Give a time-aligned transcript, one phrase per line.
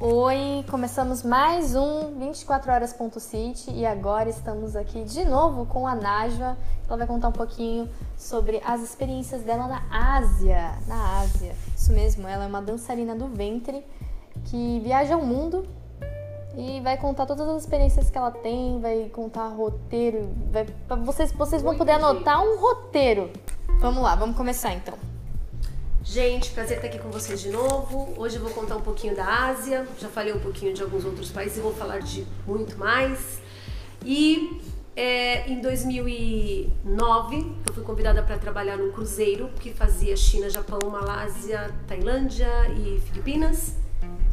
[0.00, 6.56] Oi, começamos mais um 24 horas.city e agora estamos aqui de novo com a Najwa.
[6.88, 10.72] Ela vai contar um pouquinho sobre as experiências dela na Ásia.
[10.88, 13.86] Na Ásia, isso mesmo, ela é uma dançarina do ventre
[14.46, 15.64] que viaja o mundo
[16.56, 20.66] e vai contar todas as experiências que ela tem, vai contar roteiro, vai,
[21.04, 23.30] vocês, vocês vão poder anotar um roteiro.
[23.78, 25.03] Vamos lá, vamos começar então.
[26.04, 28.12] Gente, prazer estar aqui com vocês de novo.
[28.18, 29.88] Hoje eu vou contar um pouquinho da Ásia.
[29.98, 33.40] Já falei um pouquinho de alguns outros países e vou falar de muito mais.
[34.04, 34.60] E
[34.94, 37.36] é, em 2009
[37.66, 43.74] eu fui convidada para trabalhar num cruzeiro que fazia China, Japão, Malásia, Tailândia e Filipinas.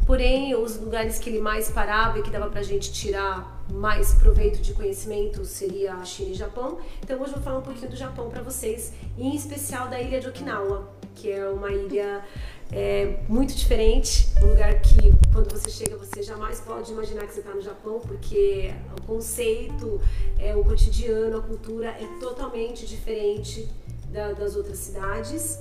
[0.06, 4.60] Porém, os lugares que ele mais parava e que dava pra gente tirar mais proveito
[4.60, 6.78] de conhecimento seria a China e Japão.
[7.02, 10.20] Então hoje eu vou falar um pouquinho do Japão para vocês, em especial da ilha
[10.20, 12.24] de Okinawa, que é uma ilha
[12.70, 17.40] é, muito diferente, um lugar que quando você chega você jamais pode imaginar que você
[17.40, 20.00] está no Japão, porque o conceito,
[20.38, 23.68] é, o cotidiano, a cultura é totalmente diferente
[24.10, 25.58] da, das outras cidades.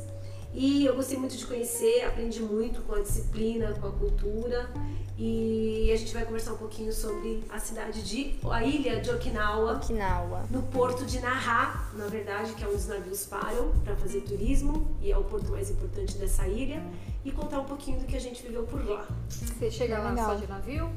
[0.53, 4.69] E eu gostei muito de conhecer, aprendi muito com a disciplina, com a cultura.
[5.17, 8.35] E a gente vai conversar um pouquinho sobre a cidade de.
[8.49, 9.73] a ilha de Okinawa.
[9.73, 10.45] Okinawa.
[10.49, 14.97] No porto de Naha, na verdade, que é onde os navios param para fazer turismo.
[14.99, 16.83] E é o porto mais importante dessa ilha.
[17.23, 19.07] E contar um pouquinho do que a gente viveu por lá.
[19.29, 20.91] Você chega lá só de navio?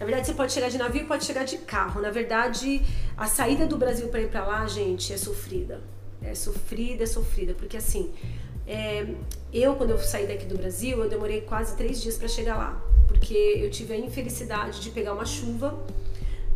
[0.00, 2.00] Na verdade, você pode chegar de navio pode chegar de carro.
[2.00, 2.82] Na verdade,
[3.16, 5.82] a saída do Brasil para ir para lá, gente, é sofrida.
[6.22, 7.52] É sofrida, é sofrida.
[7.52, 8.14] Porque assim
[8.68, 9.06] é,
[9.50, 12.84] eu, quando eu saí daqui do Brasil, eu demorei quase três dias para chegar lá,
[13.06, 15.82] porque eu tive a infelicidade de pegar uma chuva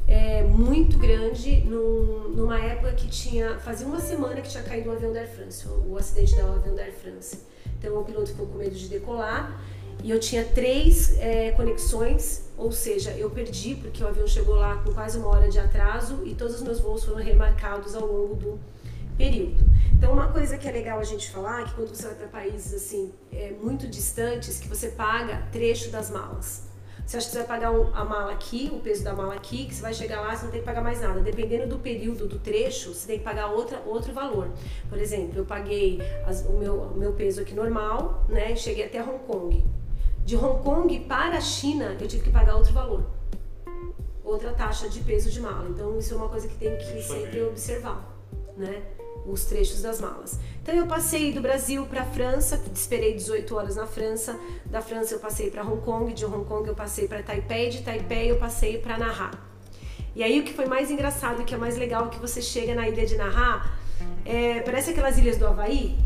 [0.07, 4.93] é, muito grande num, numa época que tinha fazia uma semana que tinha caído um
[4.93, 7.39] avião da Air France, o, o acidente do avião da Air France.
[7.79, 9.59] Então o piloto ficou com medo de decolar
[10.05, 14.77] e eu tinha três é, conexões, ou seja, eu perdi porque o avião chegou lá
[14.77, 18.35] com quase uma hora de atraso e todos os meus voos foram remarcados ao longo
[18.35, 18.61] do
[19.17, 19.65] período.
[19.95, 22.27] Então, uma coisa que é legal a gente falar é que quando você vai para
[22.29, 26.73] países assim é, muito distantes, que você paga trecho das malas.
[27.07, 29.75] Você acha que você vai pagar a mala aqui, o peso da mala aqui, que
[29.75, 31.21] você vai chegar lá, você não tem que pagar mais nada.
[31.21, 34.49] Dependendo do período do trecho, você tem que pagar outra, outro valor.
[34.89, 38.55] Por exemplo, eu paguei as, o, meu, o meu peso aqui normal, né?
[38.55, 39.65] Cheguei até Hong Kong.
[40.25, 43.05] De Hong Kong para a China, eu tive que pagar outro valor.
[44.25, 45.69] Outra taxa de peso de mala.
[45.69, 48.17] Então, isso é uma coisa que tem que sempre observar,
[48.57, 48.83] né?
[49.27, 50.39] Os trechos das malas.
[50.63, 55.15] Então eu passei do Brasil para a França, esperei 18 horas na França, da França
[55.15, 58.39] eu passei para Hong Kong, de Hong Kong eu passei para Taipei, de Taipei eu
[58.39, 59.31] passei para Naha.
[60.15, 62.43] E aí o que foi mais engraçado, o que é mais legal, é que você
[62.43, 63.73] chega na ilha de Naha,
[64.25, 65.99] é, parece aquelas ilhas do Havaí,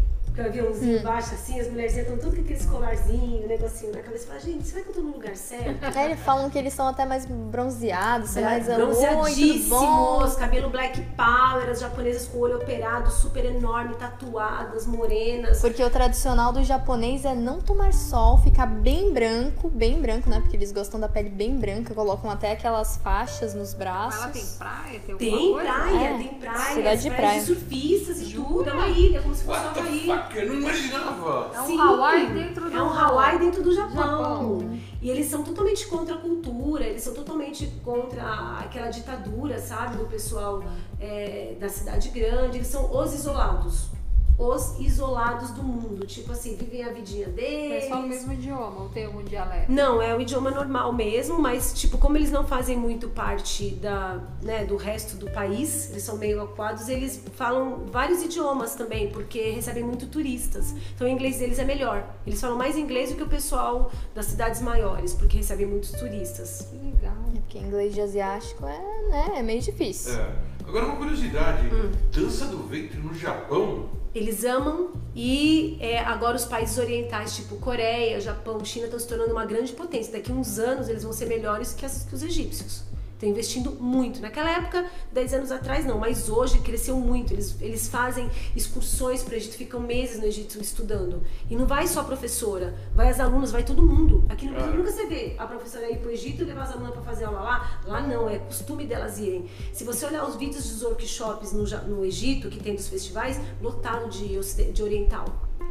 [0.42, 1.02] o aviãozinho hum.
[1.02, 4.26] baixa assim, as mulheres estão tudo com aqueles colarzinhos, negocinho na cabeça.
[4.26, 5.76] Fala, gente, será que eu tô no lugar certo?
[5.96, 11.70] É, eles falam que eles são até mais bronzeados, são mais bronzeadíssimos, cabelo black power,
[11.70, 15.60] as japonesas com o olho operado, super enorme, tatuadas, morenas.
[15.60, 20.40] Porque o tradicional do japonês é não tomar sol, ficar bem branco, bem branco, né?
[20.40, 24.22] Porque eles gostam da pele bem branca, colocam até aquelas faixas nos braços.
[24.22, 25.00] Ela tem praia?
[25.00, 26.18] Tem, tem praia, é.
[26.18, 26.74] tem praia.
[26.74, 27.40] Cidade de praia.
[27.40, 31.50] de surfistas e tudo, é uma ilha, como se fosse uma ilha eu não imaginava.
[31.54, 33.94] É um Sim, Hawaii dentro do É um Hawaii dentro do Japão.
[33.94, 34.78] Japão.
[35.00, 38.22] E eles são totalmente contra a cultura, eles são totalmente contra
[38.58, 40.64] aquela ditadura, sabe, do pessoal
[40.98, 42.58] é, da cidade grande.
[42.58, 43.95] Eles são os isolados
[44.38, 46.06] os isolados do mundo.
[46.06, 47.72] Tipo assim, vivem a vidinha deles.
[47.72, 49.72] Eles falam o mesmo idioma, ou tem algum dialeto?
[49.72, 54.20] Não, é o idioma normal mesmo, mas tipo, como eles não fazem muito parte da,
[54.42, 59.50] né, do resto do país, eles são meio aquados, eles falam vários idiomas também, porque
[59.50, 60.74] recebem muito turistas.
[60.94, 62.04] Então o inglês deles é melhor.
[62.26, 66.68] Eles falam mais inglês do que o pessoal das cidades maiores, porque recebem muitos turistas.
[66.70, 67.16] Que legal.
[67.34, 70.12] É porque inglês de asiático é, né, é meio difícil.
[70.14, 70.56] É.
[70.66, 71.92] Agora uma curiosidade, hum.
[72.12, 78.20] dança do ventre no Japão eles amam e é, agora os países orientais, tipo Coreia,
[78.20, 80.12] Japão, China, estão se tornando uma grande potência.
[80.12, 82.82] Daqui uns anos eles vão ser melhores que, as, que os egípcios.
[83.16, 84.20] Estão investindo muito.
[84.20, 87.32] Naquela época, 10 anos atrás, não, mas hoje cresceu muito.
[87.32, 91.22] Eles, eles fazem excursões para o Egito, ficam meses no Egito estudando.
[91.48, 94.22] E não vai só a professora, vai as alunas, vai todo mundo.
[94.28, 96.72] Aqui no Brasil nunca você vê a professora ir para o Egito e levar as
[96.72, 97.80] alunas para fazer aula lá.
[97.86, 99.48] Lá não, é costume delas irem.
[99.72, 104.10] Se você olhar os vídeos dos workshops no, no Egito, que tem dos festivais, lotado
[104.10, 104.38] de,
[104.72, 105.24] de oriental.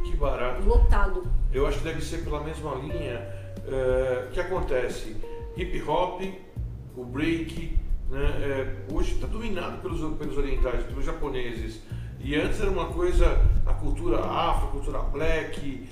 [0.04, 0.64] Que barato.
[0.64, 1.22] Lotado.
[1.52, 3.24] Eu acho que deve ser pela mesma linha
[3.60, 5.14] uh, que acontece.
[5.56, 6.22] Hip hop,
[6.96, 7.76] o break,
[8.10, 11.80] né, é, hoje está dominado pelos, pelos orientais, pelos japoneses.
[12.20, 15.86] E antes era uma coisa, a cultura afro, a cultura black,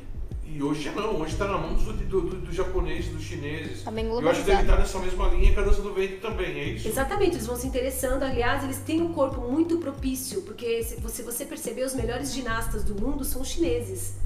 [0.47, 3.83] E hoje não, hoje está na mão dos do, do, do japoneses, dos chineses.
[3.83, 6.17] Tá bem Eu acho que deve estar nessa mesma linha que a dança do ventre
[6.19, 6.89] também, é isso?
[6.89, 8.23] Exatamente, eles vão se interessando.
[8.23, 12.85] Aliás, eles têm um corpo muito propício, porque se você, você perceber, os melhores ginastas
[12.85, 14.17] do mundo são os chineses,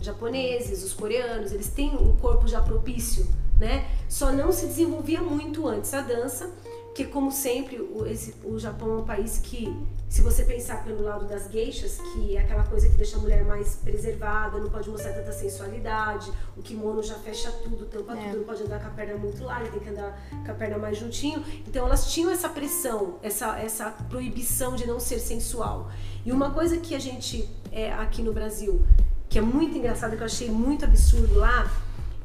[0.00, 3.26] japoneses, os coreanos, eles têm um corpo já propício,
[3.58, 3.86] né?
[4.08, 6.50] Só não se desenvolvia muito antes a dança,
[6.86, 9.72] porque como sempre, o, esse, o Japão é um país que,
[10.08, 13.44] se você pensar pelo lado das geishas, que é aquela coisa que deixa a mulher
[13.44, 18.24] mais preservada, não pode mostrar tanta sensualidade, o kimono já fecha tudo, tampa É.
[18.30, 20.78] tudo, não pode andar com a perna muito larga, tem que andar com a perna
[20.78, 21.44] mais juntinho.
[21.66, 25.90] Então elas tinham essa pressão, essa, essa proibição de não ser sensual.
[26.24, 28.82] E uma coisa que a gente, é, aqui no Brasil,
[29.28, 31.70] que é muito engraçado, que eu achei muito absurdo lá,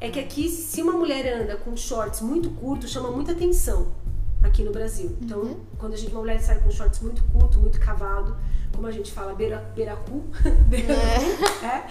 [0.06, 3.88] é que aqui, se uma mulher anda com shorts muito curtos, chama muita atenção
[4.44, 5.16] aqui no Brasil.
[5.22, 8.36] Então, quando a gente, uma mulher sai com shorts muito curto, muito cavado,
[8.74, 10.24] como a gente fala, beira, beiracu,
[10.68, 11.00] beiracu,
[11.64, 11.88] é.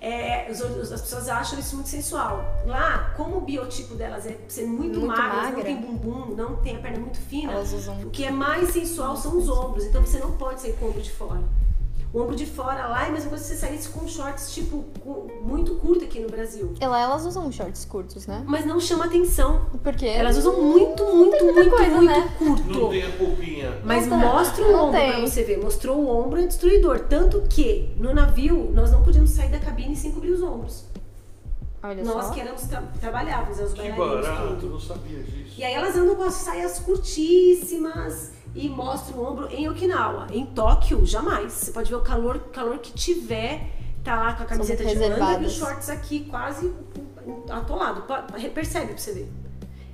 [0.00, 2.44] É, os- os- as pessoas acham isso muito sensual.
[2.64, 5.64] Lá, como o biotipo delas é ser muito, Muito magras, não magra.
[5.64, 7.52] tem bumbum, não tem a perna muito fina,
[8.06, 9.84] o que é mais sensual são os ombros.
[9.86, 11.40] Então você não pode sair com o ombro de fora.
[12.10, 14.82] O ombro de fora lá é a mesma coisa que você saísse com shorts, tipo,
[15.00, 16.72] com- muito curto aqui no Brasil.
[16.80, 18.42] E lá elas usam shorts curtos, né?
[18.46, 19.66] Mas não chama atenção.
[19.82, 22.34] Porque Elas usam muito, muito, muita muito, coisa, muito né?
[22.38, 22.62] curto.
[22.80, 23.78] Não tem a polpinha.
[23.84, 25.10] Mas Não mostra o Não ombro tem.
[25.12, 25.58] pra você ver.
[25.62, 27.00] Mostrou o ombro é destruidor.
[27.00, 30.84] Tanto que no navio nós não podíamos sair da cabine sem cobrir os ombros.
[31.82, 32.32] Olha nós só.
[32.32, 34.70] que éramos tra trabalhávamos, as Que barato, tudo.
[34.70, 35.54] não sabia disso.
[35.58, 40.26] E aí elas andam com as saias curtíssimas e mostram o ombro em Okinawa.
[40.32, 41.52] Em Tóquio, jamais.
[41.52, 43.70] Você pode ver o calor, calor que tiver,
[44.02, 46.72] tá lá com a camiseta de manga e os shorts aqui quase
[47.50, 48.02] atolado.
[48.54, 49.32] Percebe pra você ver.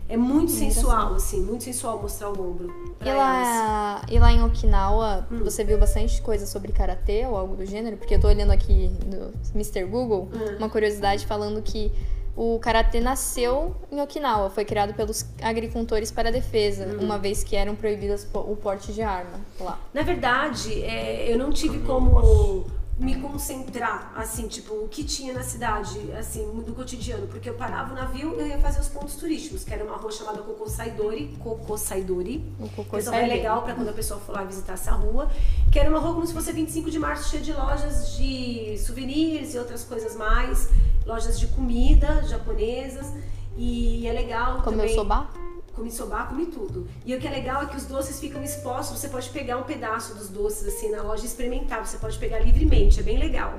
[0.07, 2.69] É muito sensual, assim, muito sensual mostrar o ombro.
[3.03, 3.17] E elas.
[3.17, 5.43] lá, e lá em Okinawa, Hum.
[5.43, 7.97] você viu bastante coisa sobre karatê ou algo do gênero?
[7.97, 9.85] Porque eu tô olhando aqui no Mr.
[9.87, 10.57] Google Hum.
[10.59, 11.91] uma curiosidade falando que
[12.37, 17.05] o karatê nasceu em Okinawa, foi criado pelos agricultores para a defesa, Hum.
[17.05, 19.79] uma vez que eram proibidas o porte de arma lá.
[19.93, 22.65] Na verdade, é, eu não tive como
[22.99, 27.93] me concentrar, assim, tipo, o que tinha na cidade, assim, do cotidiano, porque eu parava
[27.93, 31.37] o navio e eu ia fazer os pontos turísticos, que era uma rua chamada Kokosaidori,
[31.41, 34.93] Kokosaidori, O cocô que é sai legal pra quando a pessoa for lá visitar essa
[34.93, 35.29] rua,
[35.73, 39.55] que era uma rua como se fosse 25 de março, cheia de lojas de souvenirs
[39.55, 40.69] e outras coisas mais,
[41.05, 43.13] lojas de comida japonesas,
[43.57, 44.95] e é legal Comeu também...
[44.95, 45.29] soba?
[45.75, 46.87] Comi soba, comi tudo.
[47.05, 49.65] E o que é legal é que os doces ficam expostos, você pode pegar um
[49.65, 53.59] pedaço dos doces assim na loja e experimentar, você pode pegar livremente, é bem legal.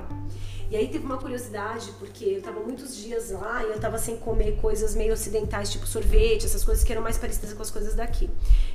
[0.68, 4.16] E aí teve uma curiosidade, porque eu tava muitos dias lá e eu tava sem
[4.16, 7.94] comer coisas meio ocidentais, tipo sorvete, essas coisas que eram mais parecidas com as coisas
[7.94, 8.28] daqui.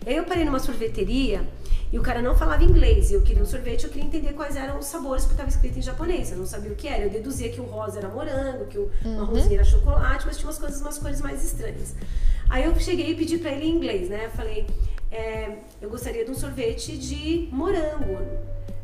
[0.06, 1.46] E aí eu parei numa sorveteria
[1.92, 4.56] e o cara não falava inglês, e eu queria um sorvete, eu queria entender quais
[4.56, 7.04] eram os sabores, porque estava escrito em japonês, eu não sabia o que era.
[7.04, 10.58] Eu deduzia que o rosa era morango, que o marronzinho era chocolate, mas tinha umas
[10.60, 11.94] coisas, umas cores mais estranhas.
[12.52, 14.26] Aí eu cheguei e pedi pra ele em inglês, né?
[14.26, 14.68] Eu falei,
[15.10, 18.18] é, eu gostaria de um sorvete de morango,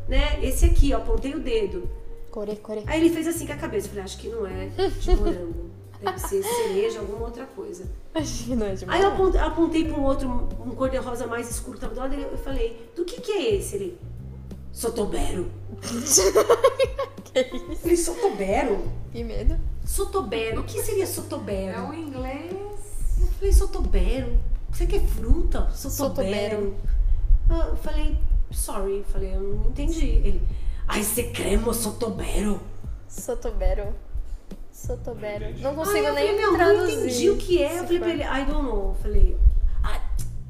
[0.07, 0.39] né?
[0.41, 1.89] Esse aqui, ó, apontei o dedo.
[2.31, 2.83] Core, core.
[2.87, 5.69] Aí ele fez assim com a cabeça, eu falei, acho que não é de morango.
[6.01, 7.83] Deve ser cereja, alguma outra coisa.
[8.15, 10.29] Acho que não é de Aí eu apontei, apontei para um outro,
[10.65, 13.55] um cor-de-rosa mais escuro que tava do lado, e eu falei, do que que é
[13.55, 13.75] esse?
[13.75, 13.97] Ele,
[14.71, 15.51] Sotobero.
[15.81, 16.21] Que isso?
[17.35, 18.91] Eu falei, Sotobero?
[19.11, 19.59] Que medo.
[19.85, 21.89] Sotobero, o que seria É Sotobero?
[21.89, 22.66] o inglês.
[23.59, 24.37] Eu Sotobero?
[24.71, 25.67] Você quer fruta?
[25.71, 25.95] Sotobero.
[25.97, 26.75] Sotobero.
[27.49, 28.17] Ah, Eu falei,
[28.51, 30.05] sorry, eu falei, eu não entendi.
[30.05, 30.41] Ele,
[30.87, 32.61] ai, você cremo Sotobero?
[33.09, 33.95] Sotobero.
[34.71, 35.57] Sotobero.
[35.59, 36.97] Não Ai, consigo eu nem falei, meu, não traduzir.
[36.99, 37.79] entendi o que é.
[37.79, 38.89] Eu falei pra ele, I don't know.
[38.89, 39.37] Eu falei,
[39.83, 39.99] ah,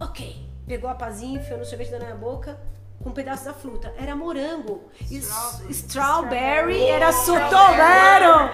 [0.02, 0.46] ok.
[0.68, 2.60] Pegou a pazinha, enfiou no sorvete da minha boca
[3.02, 3.94] com um pedaço da fruta.
[3.98, 4.82] Era morango.
[5.10, 5.72] Strawberry.
[5.72, 8.52] strawberry era Sotobero.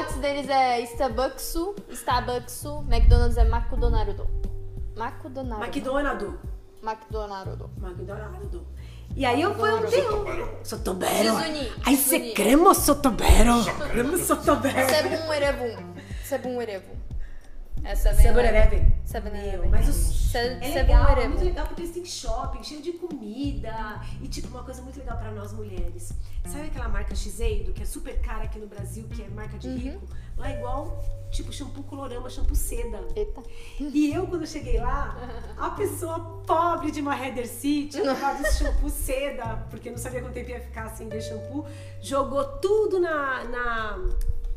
[0.00, 4.26] Starbucks deles é Starbucksu, Starbucksu, McDonald's é McDonald's.
[4.96, 5.66] McDonald's.
[5.66, 6.38] McDonald's.
[6.82, 7.70] McDonald's.
[7.82, 8.62] McDonald's.
[9.14, 10.58] E aí eu fui um teu.
[10.64, 11.36] Sotobero.
[11.84, 13.62] Ai, você cremo Sotobero.
[13.90, 14.88] Cremo Sotobero.
[14.88, 15.94] Sebum Erebum.
[16.24, 16.99] Sebum Erebum.
[17.84, 18.86] Essa vem Saborereve.
[19.04, 19.68] Seven Meu, Eleven.
[19.70, 19.96] mas os...
[20.30, 24.46] Se- É legal, é muito legal porque eles têm shopping cheio de comida e tipo
[24.48, 26.12] uma coisa muito legal pra nós mulheres.
[26.46, 29.68] Sabe aquela marca Shiseido que é super cara aqui no Brasil, que é marca de
[29.68, 30.06] rico?
[30.36, 33.00] Lá é igual tipo shampoo colorama, shampoo seda.
[33.16, 33.42] Eita.
[33.80, 35.16] E eu quando cheguei lá,
[35.58, 40.34] a pessoa pobre de uma Heather City, levado esse shampoo seda, porque não sabia quanto
[40.34, 41.66] tempo ia ficar sem ver shampoo,
[42.00, 43.98] jogou tudo na na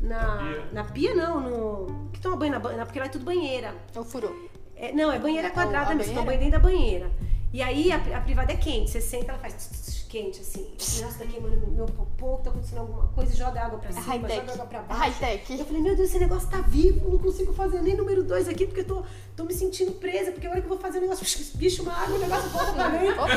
[0.00, 0.68] na, Na pia?
[0.72, 3.74] na pia não, no que toma banho na banheira, porque lá é tudo banheira.
[3.96, 4.34] O furou.
[4.76, 6.50] É, não, é banheira quadrada a mesmo, toma banheira?
[6.50, 7.10] banho dentro da banheira.
[7.52, 10.64] E aí a, a privada é quente, você senta, ela faz tss, tss, quente, assim.
[11.02, 14.04] Nossa, tá queimando meu- meu popô, tá acontecendo alguma coisa, e joga água pra cima,
[14.46, 15.00] joga água pra baixo.
[15.00, 15.58] High-tech.
[15.58, 18.64] Eu falei, meu Deus, esse negócio tá vivo, não consigo fazer nem número dois aqui,
[18.64, 19.02] porque eu tô,
[19.36, 21.26] tô me sentindo presa, porque a hora que eu vou fazer o negócio,
[21.58, 23.22] bicho, uma água, o negócio volta pra dentro.
[23.22, 23.34] Opa!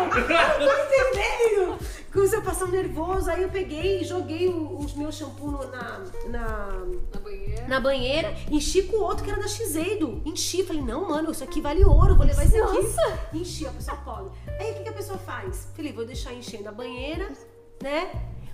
[0.00, 1.78] Eu não tô entendendo!
[2.12, 6.00] Comecei a passar um nervoso, aí eu peguei e joguei o, o meu shampoo na,
[6.28, 7.68] Na banheira.
[7.68, 10.22] na banheira, enchi com o outro que era da Shiseido.
[10.24, 12.82] Enchi, falei, não, mano, isso aqui vale ouro, vou levar isso aqui.
[12.82, 13.18] Nossa!
[13.32, 14.32] Enchi, a pessoa pobre.
[14.58, 15.68] Aí o que, que a pessoa faz?
[15.74, 17.28] Falei, vou deixar enchendo a banheira,
[17.82, 18.10] né?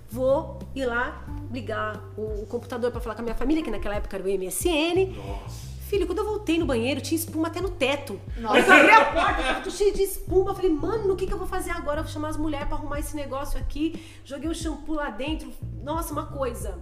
[0.09, 3.95] Vou ir lá ligar o, o computador pra falar com a minha família, que naquela
[3.95, 5.13] época era o MSN.
[5.15, 5.67] Nossa.
[5.87, 8.19] Filho, quando eu voltei no banheiro, tinha espuma até no teto.
[8.37, 8.59] Nossa.
[8.59, 10.51] Eu abri a porta, tava cheio de espuma.
[10.51, 11.99] Eu falei, mano, o que, que eu vou fazer agora?
[11.99, 14.01] Eu vou chamar as mulheres pra arrumar esse negócio aqui.
[14.25, 15.49] Joguei o shampoo lá dentro.
[15.81, 16.77] Nossa, uma coisa.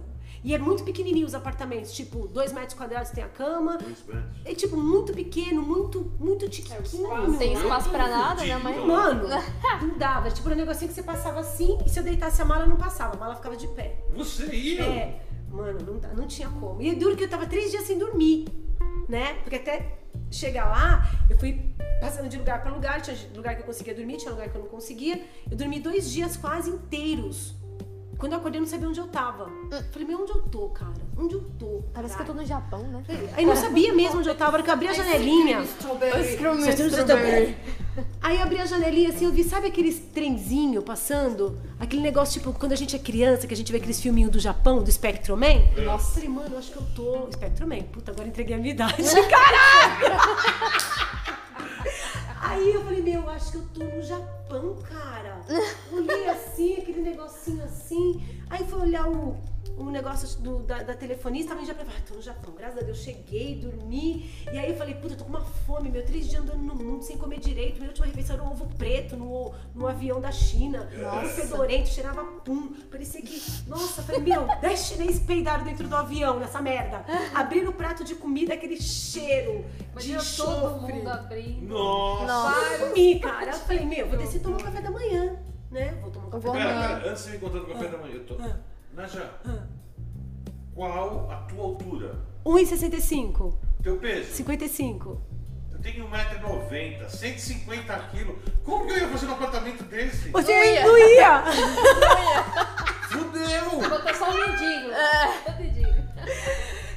[0.46, 1.92] E é muito pequenininho os apartamentos.
[1.92, 3.78] Tipo, dois metros quadrados tem a cama.
[4.44, 6.86] É tipo, muito pequeno, muito, muito tiquinho.
[7.36, 8.78] Sem espaço pra nada, né, mãe?
[8.78, 9.26] Mano,
[9.82, 10.30] não dava.
[10.30, 12.76] Tipo, era um negocinho que você passava assim e se eu deitasse a mala, não
[12.76, 13.16] passava.
[13.16, 13.96] A mala ficava de pé.
[14.14, 14.82] Você ia?
[14.84, 16.80] É, mano, não, não tinha como.
[16.80, 18.46] E duro que eu tava três dias sem dormir,
[19.08, 19.34] né?
[19.42, 19.98] Porque até
[20.30, 23.02] chegar lá, eu fui passando de lugar pra lugar.
[23.02, 25.26] Tinha lugar que eu conseguia dormir, tinha lugar que eu não conseguia.
[25.50, 27.56] Eu dormi dois dias quase inteiros.
[28.18, 29.50] Quando eu acordei, eu não sabia onde eu tava.
[29.92, 30.92] Falei, meu, onde eu tô, cara?
[31.18, 31.82] Onde eu tô?
[31.92, 33.02] Parece que eu tô no Japão, né?
[33.34, 34.52] Aí não sabia mesmo onde eu tava.
[34.52, 35.62] A hora que eu abri a janelinha.
[38.22, 41.58] Aí eu abri a janelinha assim, eu vi, sabe aqueles trenzinho passando?
[41.78, 44.38] Aquele negócio, tipo, quando a gente é criança, que a gente vê aqueles filminhos do
[44.38, 45.82] Japão, do Spectrum Man.
[45.84, 47.28] Nossa, falei, mano, eu acho que eu tô.
[47.32, 47.82] Spectrum Man.
[47.92, 49.02] Puta, agora entreguei a minha idade.
[49.28, 50.95] Caraca!
[52.48, 55.40] Aí eu falei, meu, eu acho que eu tô no Japão, cara.
[55.92, 58.24] Olhei assim, aquele negocinho assim.
[58.48, 59.36] Aí fui olhar o,
[59.76, 62.54] o negócio do- da, da telefonista, tava já falei, ah, tô no Japão.
[62.56, 64.30] Graças a Deus, cheguei, dormi.
[64.52, 66.04] E aí eu falei, puta, eu tô com uma fome, meu.
[66.04, 67.76] Três dias andando no mundo sem comer direito.
[67.76, 70.88] Minha última refeição era um ovo preto no, no avião da China.
[71.22, 72.74] Um fedorento, cheirava pum.
[72.90, 77.04] Parecia que, nossa, falei, meu, dez chineses peidaram dentro do avião nessa merda.
[77.34, 79.64] Abriram o prato de comida, aquele cheiro
[79.98, 80.24] de Imagina todo
[80.76, 80.92] enxofre.
[80.94, 81.68] mundo abrindo.
[81.74, 82.26] Nossa.
[82.26, 82.78] Nossa.
[82.86, 83.50] Comi, cara.
[83.50, 85.36] Eu falei, meu, vou descer e tomar um café da manhã,
[85.70, 85.98] né?
[86.00, 86.98] Vou tomar um café da manhã.
[86.98, 88.34] pera, antes de me contar do café da manhã, eu tô.
[88.40, 88.56] Ah.
[88.96, 89.30] Naja,
[90.74, 92.14] qual a tua altura?
[92.46, 93.52] 1,65.
[93.82, 94.32] Teu peso?
[94.32, 95.20] 55.
[95.70, 98.36] Eu tenho 1,90m, 150 quilos.
[98.64, 100.30] Como que eu ia fazer um apartamento desse?
[100.30, 100.86] Você Não ia.
[100.88, 101.44] não ia.
[103.10, 103.88] Fudeu!
[103.90, 104.90] Botou só um mendigo.
[105.44, 105.96] Só um mendigo.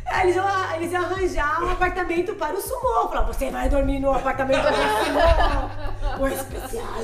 [0.05, 3.09] Aí Eles iam, eles iam arranjar um apartamento para o sumô.
[3.09, 5.88] Falar, você vai dormir no apartamento do sumô.
[6.19, 7.01] O especial.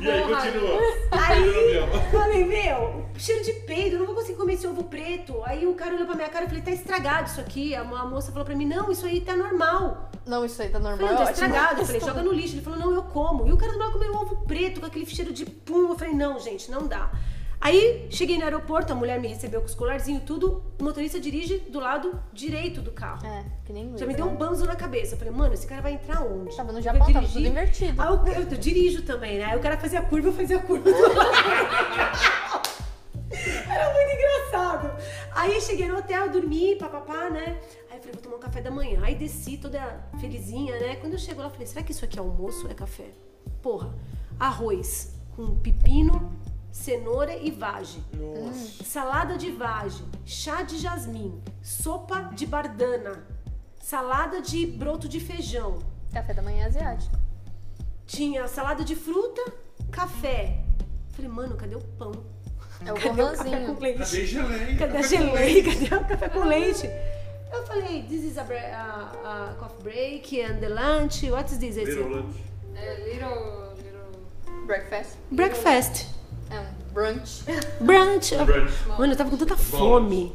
[0.00, 0.78] E aí, continua.
[1.12, 2.10] Aí, avião.
[2.10, 5.42] falei, meu, cheiro de peido, eu não vou conseguir comer esse ovo preto.
[5.44, 7.74] Aí o cara olhou pra minha cara e falei, tá estragado isso aqui.
[7.74, 10.10] A a moça falou pra mim, não, isso aí tá normal.
[10.26, 10.98] Não, isso aí tá normal.
[10.98, 11.80] Falei, não, tá estragado.
[11.80, 12.54] Eu falei, joga no lixo.
[12.54, 13.46] Ele falou, não, eu como.
[13.46, 15.90] E o cara do lado comeu um ovo preto com aquele cheiro de pum.
[15.90, 17.10] Eu falei, não, gente, não dá.
[17.66, 20.62] Aí cheguei no aeroporto, a mulher me recebeu com os colarzinhos e tudo.
[20.80, 23.26] O motorista dirige do lado direito do carro.
[23.26, 24.36] É, que nem Já me deu um né?
[24.36, 25.14] banzo na cabeça.
[25.14, 26.54] Eu falei, mano, esse cara vai entrar onde?
[26.54, 28.00] Tava no Eu Japão, tava tudo invertido.
[28.00, 29.46] Aí eu, eu dirijo também, né?
[29.46, 30.88] Aí o cara fazia curva, eu fazia curva.
[33.68, 34.96] Era muito engraçado.
[35.34, 37.58] Aí cheguei no hotel, dormi, papapá, né?
[37.90, 39.00] Aí eu falei, vou tomar um café da manhã.
[39.02, 40.94] Aí desci toda felizinha, né?
[41.00, 43.06] Quando eu chego lá, eu falei, será que isso aqui é almoço ou é café?
[43.60, 43.92] Porra,
[44.38, 46.32] arroz com pepino,
[46.76, 48.04] cenoura e vagem.
[48.14, 48.84] Nossa.
[48.84, 53.26] Salada de vagem, chá de jasmim, sopa de bardana,
[53.80, 55.78] salada de broto de feijão.
[56.12, 57.16] Café da manhã asiático.
[58.06, 59.42] Tinha salada de fruta,
[59.90, 60.62] café.
[61.12, 62.12] Falei, mano, cadê o pão?
[62.84, 63.98] É o Cadê o café com leite?
[63.98, 64.76] Cadê geleia?
[64.76, 65.64] Cadê a Café com geleia?
[65.64, 66.90] Cadê o café com leite?
[67.52, 71.28] Eu falei, this is a, bre- a- a coffee break and the lunch.
[71.30, 71.76] What is this?
[71.76, 72.36] Little lunch.
[72.74, 74.66] É, little, little...
[74.66, 75.16] Breakfast.
[75.32, 76.06] Breakfast.
[76.50, 77.44] É um brunch.
[77.80, 78.34] Brunch.
[78.34, 78.88] Brunch.
[78.98, 80.32] Mano, eu tava com tanta fome.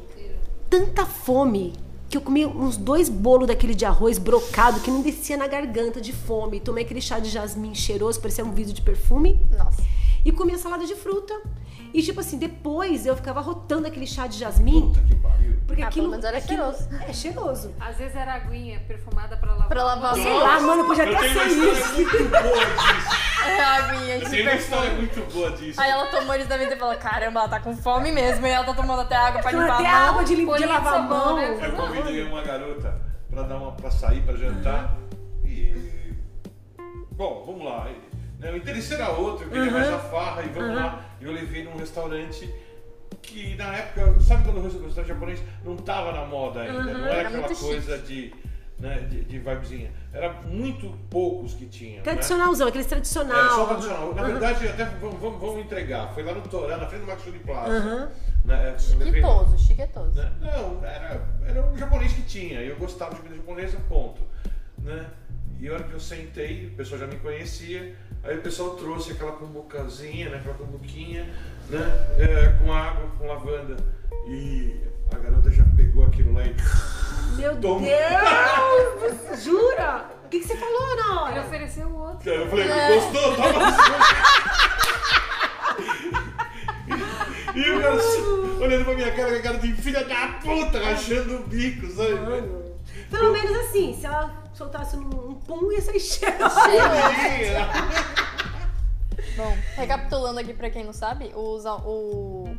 [0.69, 1.73] Tanta fome.
[2.09, 6.01] Que eu comi uns dois bolos daquele de arroz brocado que não descia na garganta
[6.01, 6.59] de fome.
[6.59, 9.39] Tomei aquele chá de jasmim cheiroso, parecia um vidro de perfume.
[9.57, 9.81] Nossa.
[10.23, 11.33] E comi a salada de fruta.
[11.93, 14.81] E tipo assim, depois eu ficava rotando aquele chá de jasmim.
[14.93, 15.59] Puta que pariu.
[15.67, 16.05] Porque Ah, aquilo.
[16.05, 16.89] pelo menos era aquilo- cheiroso.
[17.07, 17.73] É cheiroso.
[17.79, 19.67] Às vezes era aguinha perfumada pra lavar.
[19.67, 20.39] Pra lavar Sei mão.
[20.39, 21.93] lá, mano, podia até ser isso.
[21.95, 23.21] muito boa disso.
[23.45, 25.81] É a aguinha Eu de tenho uma história muito boa disso.
[25.81, 28.45] Aí ela tomou, eles devem ter falado, caramba, ela tá com fome mesmo.
[28.45, 30.09] E ela tá tomando até água pra limpar Até a mão.
[30.09, 31.35] água de, de lavar a mão.
[31.35, 31.59] né?
[31.67, 34.95] Eu convidei uma garota pra, dar uma, pra sair, pra jantar.
[35.45, 36.13] E.
[37.11, 37.89] Bom, vamos lá.
[38.41, 41.05] Né, O interesse era outro, eu queria mais a farra e vamos lá.
[41.21, 42.51] E eu levei num restaurante
[43.21, 46.83] que na época, sabe quando o restaurante japonês não tava na moda ainda?
[46.93, 48.33] Não era Era aquela coisa de.
[48.79, 49.91] né, de, de vibezinha.
[50.11, 51.97] Era muito poucos que tinha.
[51.97, 52.01] né?
[52.03, 53.37] Tradicionalzão, aqueles tradicional.
[53.37, 54.15] Era só tradicional.
[54.15, 56.11] Na verdade, até vamos, vamos, vamos entregar.
[56.15, 58.11] Foi lá no Torá, na frente do Maxuri Plaza.
[58.43, 60.19] Né, eu levei- Chiquetoso, chiquetoso.
[60.19, 60.31] né?
[60.41, 62.59] Não, era, era um japonês que tinha.
[62.59, 64.19] Eu gostava de comida japonesa, ponto.
[64.79, 65.05] Né?
[65.59, 67.95] E a hora que eu sentei, o pessoal já me conhecia.
[68.23, 70.37] Aí o pessoal trouxe aquela cumbucazinha, né?
[70.37, 71.27] aquela cumbuquinha,
[71.69, 71.79] né?
[72.17, 73.77] É, com água, com lavanda.
[74.27, 74.75] E
[75.13, 76.55] a garota já pegou aquilo lá e.
[77.35, 77.81] Meu Toma.
[77.87, 79.43] Deus!
[79.43, 80.05] Jura?
[80.25, 81.41] O que, que você falou na Ele hora?
[81.47, 82.29] ofereceu o outro.
[82.29, 83.35] Eu falei, gostou?
[83.35, 83.61] Toma!
[87.55, 88.21] E o cara assim,
[88.61, 92.13] olhando pra minha cara, com a cara de filha da puta, rachando o bico, sabe?
[92.13, 92.63] Mano,
[93.09, 95.01] Pelo menos assim, se ela soltasse um,
[95.31, 96.31] um pum, sair cheio.
[96.37, 97.67] Bolinha.
[99.35, 102.49] Bom, recapitulando aqui pra quem não sabe, os- o,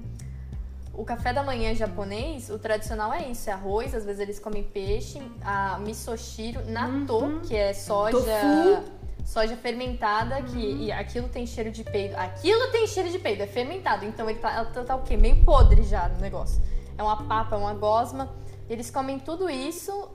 [0.95, 4.63] o café da manhã japonês, o tradicional é isso, é arroz, às vezes eles comem
[4.65, 8.83] peixe, a misoshiro, natto, que é soja, Tofu.
[9.25, 12.17] soja fermentada, que e aquilo tem cheiro de peido.
[12.17, 15.17] Aquilo tem cheiro de peido, é fermentado, então ele tá, tá, tá o quê?
[15.17, 16.61] Meio podre já no negócio.
[16.99, 18.29] É uma papa, é uma gosma.
[18.69, 20.09] Eles comem tudo isso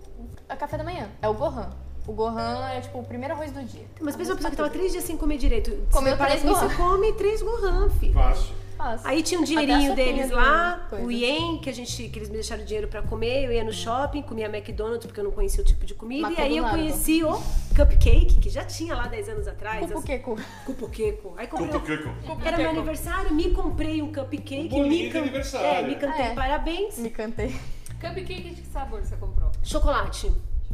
[0.49, 1.09] a café da manhã.
[1.21, 1.69] É o gohan.
[2.07, 3.85] O gohan é tipo o primeiro arroz do dia.
[3.99, 5.71] Mas pensa uma pessoa que tava três dias sem comer direito.
[5.91, 6.75] Comeu três que você gohan.
[6.75, 8.13] come três gohan, filho.
[8.13, 8.55] Fácil.
[8.77, 9.09] Fácil.
[9.09, 11.03] Aí tinha um dinheirinho deles de lá, coisa.
[11.03, 13.45] o ien, que, a gente, que eles me deixaram dinheiro pra comer.
[13.45, 16.29] Eu ia no shopping, comia McDonald's, porque eu não conhecia o tipo de comida.
[16.31, 17.41] e aí eu conheci o
[17.75, 19.83] Cupcake, que já tinha lá 10 anos atrás.
[19.83, 20.37] as- Cupuqueco.
[20.65, 21.33] Cupuqueco.
[21.37, 21.75] Aí comprei.
[21.75, 22.41] Um- Kiko.
[22.45, 24.67] Era meu aniversário, me comprei um cupcake.
[24.67, 25.67] Um bolinho me can- aniversário.
[25.67, 26.33] É, me cantei É.
[26.35, 26.97] parabéns.
[26.99, 27.55] Me cantei.
[27.99, 29.51] Cupcake de que sabor você comprou?
[29.63, 30.31] Chocolate.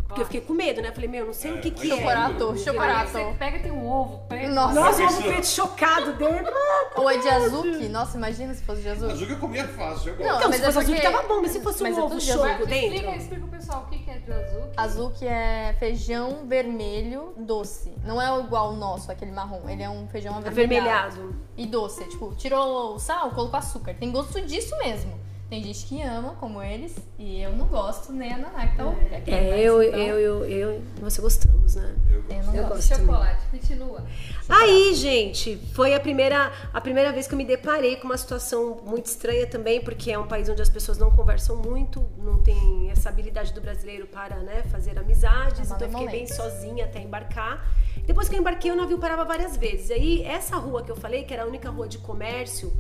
[0.08, 0.92] Porque eu fiquei com medo, né?
[0.92, 1.96] Falei, meu, não sei É, o que que é.
[1.96, 3.12] Chocorato, Aí chocorato.
[3.12, 4.52] você pega tem um ovo preto.
[4.52, 4.74] Nossa.
[4.80, 6.54] Nossa, o ovo preto chocado dentro.
[6.96, 7.88] Ou é de azuki?
[7.90, 9.26] Nossa, imagina se fosse de azuki.
[9.26, 10.38] Que eu comia fácil, eu Não.
[10.38, 11.42] Então, mas se é fosse azul, porque- tava bom.
[11.42, 12.66] Mas se fosse Mas um é ovo de choco azuki.
[12.68, 12.96] dentro...
[12.96, 14.62] Explica, explica pro pessoal o que que é de azul.
[14.78, 17.92] Azuki é feijão vermelho doce.
[18.06, 19.68] Não é igual o nosso, aquele marrom.
[19.68, 20.88] Ele é um feijão avermelhado.
[21.22, 21.36] Avermelhado.
[21.58, 22.04] E doce.
[22.10, 23.96] Tipo, tirou o sal, colocou açúcar.
[23.96, 25.23] Tem gosto disso mesmo.
[25.50, 28.86] Tem gente que ama, como eles, e eu não gosto, nem a Naná que tá
[28.86, 29.30] ouvindo aqui.
[29.30, 31.96] É, mas eu, então, eu, eu, eu e você gostamos, né?
[32.10, 32.34] Eu gosto.
[32.34, 32.98] eu não eu gosto.
[32.98, 34.04] Chocolate, continua.
[34.50, 38.82] Aí, gente, foi a primeira, a primeira vez que eu me deparei com uma situação
[38.84, 42.90] muito estranha também, porque é um país onde as pessoas não conversam muito, não tem
[42.90, 47.00] essa habilidade do brasileiro para né, fazer amizades, É então eu fiquei bem sozinha até
[47.00, 47.64] embarcar.
[48.06, 49.92] Depois que eu embarquei, o navio parava várias vezes.
[49.92, 52.74] Aí, essa rua que eu falei, que era a única rua de comércio,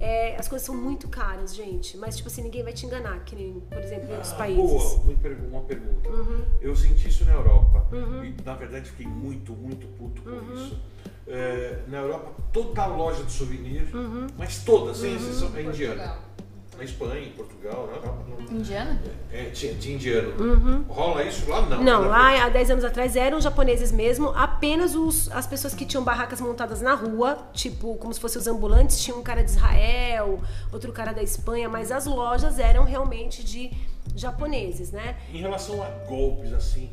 [0.00, 1.96] é, as coisas são muito caras, gente.
[1.96, 4.62] Mas, tipo assim, ninguém vai te enganar, que nem, por exemplo, em outros Ah, países.
[4.62, 6.08] Boa, uma pergu- uma pergunta.
[6.60, 7.86] Eu senti isso na Europa.
[8.24, 10.78] E, na verdade, fiquei muito, muito puto com isso.
[11.26, 13.88] É, na Europa, toda loja de souvenir,
[14.38, 16.18] mas toda, sem exceção, é indiana.
[16.78, 18.56] Na Espanha, em Portugal, na Europa, não.
[18.56, 19.02] Indiana?
[19.32, 20.84] É, de, de indiano.
[20.88, 21.60] Rola isso lá?
[21.62, 21.82] Não.
[21.82, 25.84] Não, Na- lá há 10 anos atrás eram japoneses mesmo, apenas os, as pessoas que
[25.84, 29.50] tinham barracas montadas na rua, tipo, como se fossem os ambulantes, tinha um cara de
[29.50, 30.40] Israel,
[30.72, 33.72] outro cara da Espanha, mas as lojas eram realmente de
[34.14, 35.16] japoneses, né?
[35.34, 36.88] Em relação a golpes, assim,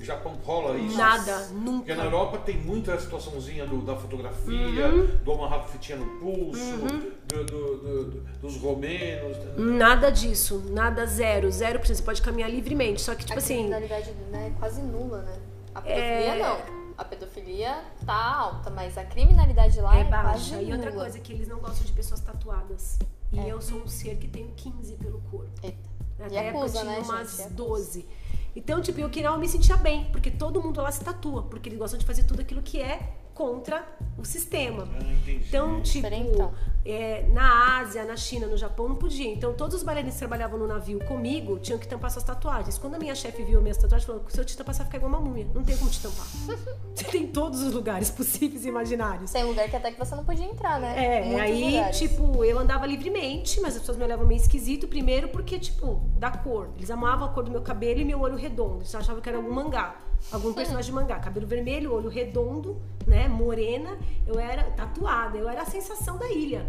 [0.00, 0.96] o Japão rola isso?
[0.96, 1.94] Nada, Porque nunca.
[1.94, 5.06] na Europa tem muita situaçãozinha do- da fotografia, Uhum.
[5.24, 9.36] do amarrar fitinha no pulso, do- do- do- do- dos romenos.
[9.56, 11.96] Nada disso, nada zero, zero por cento.
[11.98, 15.38] Você pode caminhar livremente, só que, tipo a assim, criminalidade né, é quase nula, né?
[15.74, 16.80] A pedofilia não.
[16.98, 20.50] A pedofilia tá alta, mas a criminalidade lá é, é baixa.
[20.56, 21.02] quase E outra nula.
[21.04, 22.98] coisa, que eles não gostam de pessoas tatuadas.
[23.32, 23.46] E É.
[23.52, 25.48] eu sou um ser que tenho 15 pelo corpo.
[25.62, 25.78] Eita.
[26.18, 27.38] Até E a época acusa, eu tinha né, umas gente?
[27.38, 27.54] E acusa.
[27.54, 28.06] 12.
[28.54, 31.78] Então, tipo, eu queria me sentia bem, porque todo mundo lá se tatua, porque eles
[31.78, 33.82] gostam de fazer tudo aquilo que é contra
[34.18, 34.82] o sistema.
[35.00, 35.40] Entendi.
[35.48, 36.52] Então, tipo, Diferentão.
[36.84, 39.32] é, na Ásia, na China, no Japão, não podia.
[39.32, 42.76] Então, todos os bailarinos que trabalhavam no navio comigo tinham que tampar suas tatuagens.
[42.76, 44.98] Quando a minha chefe viu minhas tatuagens, falou: se eu te tampar, você vai ficar
[44.98, 45.46] igual uma múmia.
[45.54, 46.26] Não tem como te tampar.
[46.94, 49.30] você tem em todos os lugares possíveis e imaginários.
[49.30, 50.92] Tem lugar que até que você não podia entrar, né?
[51.02, 51.98] É, Muitos aí, lugares.
[51.98, 56.30] tipo, eu andava livremente, mas as pessoas me olhavam meio esquisito, primeiro porque, tipo, da
[56.30, 56.68] cor.
[56.76, 58.80] Eles amavam a cor do meu cabelo e meu olho redondo.
[58.80, 59.96] Eles achavam que era algum mangá,
[60.30, 61.18] algum personagem de mangá.
[61.18, 63.98] Cabelo vermelho, olho redondo, né, morena.
[64.26, 66.66] Eu era tatuada, eu era a sensação da ilha.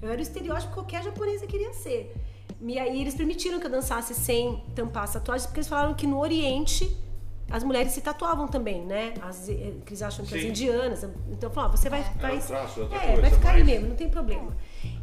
[0.00, 2.14] Eu era o estereótipo que qualquer japonesa queria ser.
[2.60, 6.06] E aí eles permitiram que eu dançasse sem tampar as tatuagens, porque eles falaram que
[6.06, 6.96] no Oriente
[7.50, 9.12] as mulheres se tatuavam também, né?
[9.20, 10.48] As, eh, que eles acham que as Sim.
[10.48, 11.04] indianas.
[11.30, 13.66] Então, falaram, você vai, vai, É traço, é outra é, coisa, vai ficar aí mas-
[13.72, 14.56] mesmo, não tem problema.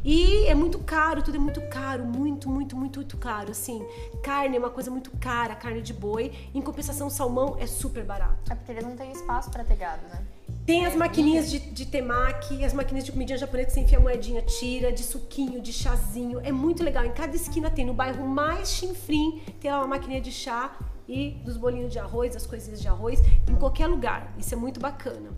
[0.04, 3.50] E é muito caro, tudo é muito caro, muito, muito, muito, muito caro.
[3.50, 3.84] Assim,
[4.22, 6.32] carne é uma coisa muito cara, carne de boi.
[6.54, 8.50] Em compensação, salmão é super barato.
[8.50, 10.24] É porque eles não têm espaço pra ter gado, né?
[10.64, 14.00] Tem as maquininhas de, de temaki, as maquininhas de comidinha japonesa que você enfia a
[14.00, 16.40] moedinha, tira, de suquinho, de chazinho.
[16.42, 17.04] É muito legal.
[17.04, 17.84] Em cada esquina tem.
[17.84, 20.76] No bairro mais chinfrim tem lá uma maquininha de chá
[21.08, 24.32] e dos bolinhos de arroz, das coisinhas de arroz, em qualquer lugar.
[24.38, 25.30] Isso é muito bacana.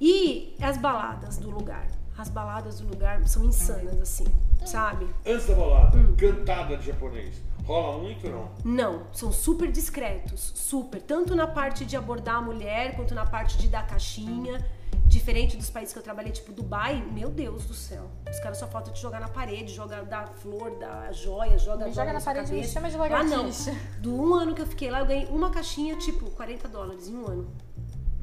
[0.00, 1.86] E as baladas do lugar.
[2.16, 4.26] As baladas do lugar são insanas, assim,
[4.66, 5.08] sabe?
[5.26, 7.40] Antes da balada, cantada de japonês.
[7.64, 8.50] Rola muito ou não?
[8.64, 11.00] Não, são super discretos, super.
[11.00, 14.64] Tanto na parte de abordar a mulher, quanto na parte de dar caixinha.
[15.06, 18.08] Diferente dos países que eu trabalhei, tipo Dubai, meu Deus do céu.
[18.30, 21.92] Os caras só falta te jogar na parede, joga da flor, da joia, joga Me
[21.92, 22.72] joga na parede e me cabeça.
[22.72, 23.36] chama de Ah, não.
[23.42, 23.74] lagartixa.
[24.00, 27.16] Do um ano que eu fiquei lá, eu ganhei uma caixinha, tipo, 40 dólares em
[27.16, 27.52] um ano.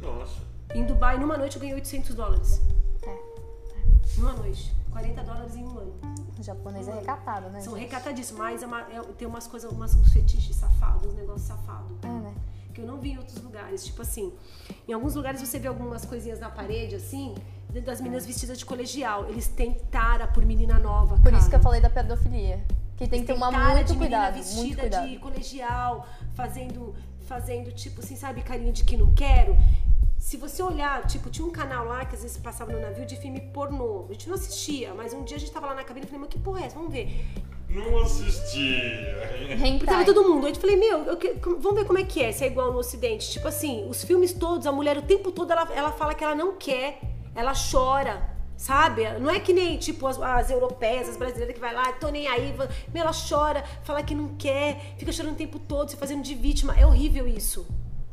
[0.01, 0.41] Nossa.
[0.73, 2.59] Em Dubai, numa noite, eu ganhei 800 dólares.
[4.17, 4.73] Numa noite.
[4.91, 5.93] 40 dólares em um ano.
[6.37, 7.61] O japonês é recatado, né?
[7.61, 7.83] São gente?
[7.83, 11.91] recatadíssimos, mas é uma- é- tem umas coisas, umas, uns fetiches safados, uns negócios safados.
[12.03, 12.33] É, né?
[12.73, 13.85] Que eu não vi em outros lugares.
[13.85, 14.33] Tipo assim,
[14.87, 17.35] em alguns lugares você vê algumas coisinhas na parede, assim,
[17.85, 19.27] das meninas vestidas de colegial.
[19.29, 21.15] Eles têm tara por menina nova.
[21.15, 21.37] Por cara.
[21.37, 22.63] isso que eu falei da pedofilia.
[22.97, 25.07] Que tem que Tem tomar cara muito de menina cuidado, muito vestida cuidado.
[25.09, 26.93] de colegial, fazendo,
[27.27, 29.55] fazendo, tipo assim, sabe, carinha de que não quero.
[30.19, 33.15] Se você olhar, tipo, tinha um canal lá que às vezes passava no navio de
[33.15, 34.05] filme pornô.
[34.09, 36.19] A gente não assistia, mas um dia a gente tava lá na cabine e falei,
[36.21, 36.75] mas que porra é essa?
[36.75, 37.25] Vamos ver.
[37.69, 39.47] Não assistia.
[39.77, 40.45] Porque tava todo mundo.
[40.45, 42.71] Aí eu falei, meu, eu que- vamos ver como é que é, se é igual
[42.73, 43.31] no Ocidente.
[43.31, 46.35] Tipo assim, os filmes todos, a mulher o tempo todo, ela, ela fala que ela
[46.35, 46.99] não quer,
[47.33, 49.07] ela chora, sabe?
[49.19, 52.27] Não é que nem, tipo, as, as europeias, as brasileiras que vai lá, tô nem
[52.27, 52.53] aí,
[52.93, 56.35] meu, ela chora, fala que não quer, fica chorando o tempo todo, se fazendo de
[56.35, 56.77] vítima.
[56.77, 57.65] É horrível isso.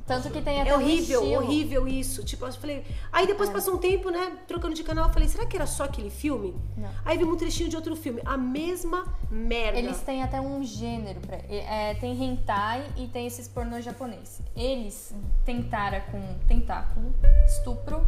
[0.07, 1.43] Tanto que tem até É um horrível, estilo.
[1.43, 2.23] horrível isso.
[2.25, 2.85] Tipo, eu falei.
[3.13, 4.37] Aí depois passou um tempo, né?
[4.47, 6.55] Trocando de canal, eu falei, será que era só aquele filme?
[6.77, 6.89] Não.
[7.05, 8.23] Aí vimos um trechinho de outro filme.
[8.25, 9.79] A mesma merda.
[9.79, 11.39] Eles têm até um gênero pra.
[11.49, 14.41] É, tem hentai e tem esses pornô japonês.
[14.55, 15.13] Eles
[15.45, 17.13] tentaram com tentáculo,
[17.47, 18.07] estupro,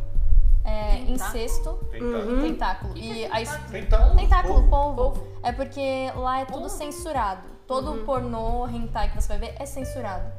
[0.65, 1.15] é, Tentáculo?
[1.15, 2.39] incesto Tentáculo.
[2.47, 2.97] e tentáculo.
[2.97, 4.17] E a his- Tentáculo.
[4.17, 4.97] Tentáculo, polvo.
[4.97, 5.29] polvo.
[5.43, 6.69] É porque lá é tudo Polvo?
[6.69, 7.43] censurado.
[7.67, 10.31] Todo pornô, hentai que você vai ver é censurado.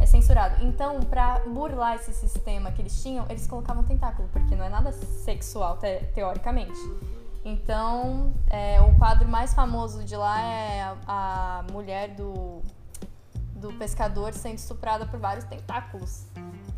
[0.00, 0.64] É censurado.
[0.64, 4.92] Então, pra burlar esse sistema que eles tinham, eles colocavam tentáculo, porque não é nada
[4.92, 6.78] sexual, te- teoricamente.
[7.44, 10.96] Então, é, o quadro mais famoso de lá é a,
[11.68, 12.60] a mulher do,
[13.56, 16.24] do pescador sendo estuprada por vários tentáculos.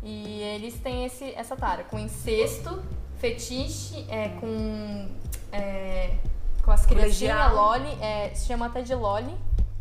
[0.01, 2.81] E eles têm esse, essa tara com incesto,
[3.17, 5.07] fetiche, é, com,
[5.51, 6.15] é,
[6.63, 9.35] com as criancinhas, loli, é, se chama até de loli,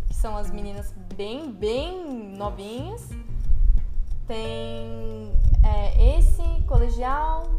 [0.08, 3.08] que são as meninas bem, bem novinhas.
[4.30, 5.32] Tem
[5.64, 7.50] é, esse, colegial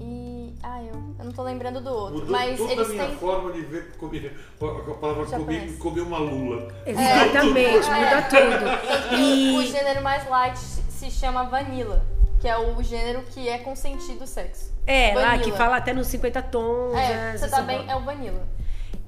[0.00, 0.52] e...
[0.60, 2.14] Ah, eu, eu não tô lembrando do outro.
[2.14, 3.16] Mudou mas toda eles a minha têm...
[3.16, 4.36] forma de ver comer.
[4.60, 6.66] A palavra comer, comer uma lula.
[6.84, 9.14] Exatamente, muda tudo.
[9.56, 12.04] O E gênero mais light se chama vanilla,
[12.40, 14.72] que é o gênero que é consentido sexo.
[14.84, 15.44] é, lá Vanilla.
[15.44, 16.92] que fala até nos 50 tons.
[16.92, 18.44] É, né, você tá bem, é o vanilla.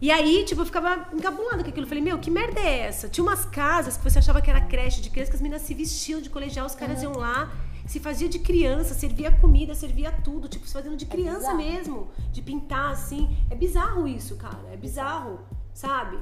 [0.01, 1.85] E aí, tipo, eu ficava encabulada com aquilo.
[1.85, 3.09] Eu falei, meu, que merda é essa?
[3.09, 5.75] Tinha umas casas que você achava que era creche de criança, que as meninas se
[5.75, 7.53] vestiam de colegial, os caras iam lá,
[7.87, 11.57] se fazia de criança, servia comida, servia tudo, tipo, se fazendo de criança bizarro.
[11.57, 13.29] mesmo, de pintar assim.
[13.51, 15.41] É bizarro isso, cara, é bizarro,
[15.75, 16.17] sabe?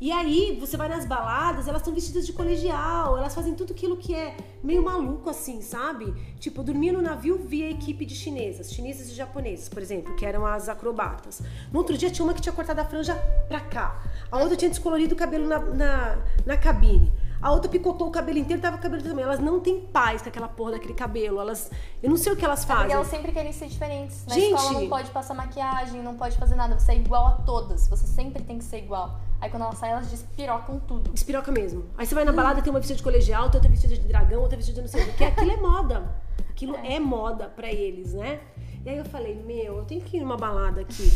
[0.00, 3.96] E aí, você vai nas baladas, elas estão vestidas de colegial, elas fazem tudo aquilo
[3.96, 6.14] que é meio maluco, assim, sabe?
[6.38, 10.24] Tipo, eu dormia no navio, via equipe de chinesas, chinesas e japonesas, por exemplo, que
[10.24, 11.42] eram as acrobatas.
[11.72, 13.16] No outro dia tinha uma que tinha cortado a franja
[13.48, 17.12] pra cá, a outra tinha descolorido o cabelo na, na, na cabine.
[17.40, 19.24] A outra picotou o cabelo inteiro, tava com o cabelo também.
[19.24, 21.40] Elas não têm paz com aquela porra daquele cabelo.
[21.40, 21.70] Elas.
[22.02, 22.94] Eu não sei o que elas Porque fazem.
[22.94, 24.26] elas sempre querem ser diferentes.
[24.26, 24.54] Na Gente!
[24.54, 26.78] escola não pode passar maquiagem, não pode fazer nada.
[26.78, 27.88] Você é igual a todas.
[27.88, 29.20] Você sempre tem que ser igual.
[29.40, 31.12] Aí quando elas saem, elas despirocam tudo.
[31.14, 31.84] Espiroca mesmo.
[31.96, 34.56] Aí você vai na balada, tem uma vestida de colegial, outra vestida de dragão, outra
[34.56, 35.24] vestida de não sei o que.
[35.24, 36.14] Aquilo é moda.
[36.50, 36.98] Aquilo é.
[36.98, 38.40] moda pra eles, né?
[38.84, 41.12] E aí eu falei, meu, eu tenho que ir numa balada aqui.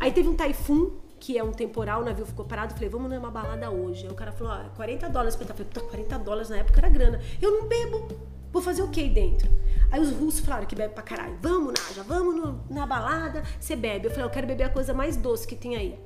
[0.00, 2.74] aí teve um taifun, que é um temporal, o navio ficou parado.
[2.74, 4.04] Falei, vamos numa balada hoje.
[4.06, 5.54] Aí o cara falou, ah, 40 dólares pra entrar.
[5.54, 7.20] Eu falei, puta, 40 dólares na época era grana.
[7.40, 8.08] Eu não bebo.
[8.52, 9.48] Vou fazer o que aí dentro?
[9.90, 11.36] Aí os russos falaram que bebe pra caralho.
[11.42, 14.06] Vamos, Naja, vamos no- na balada, você bebe.
[14.06, 15.98] Eu falei, eu quero beber a coisa mais doce que tem aí.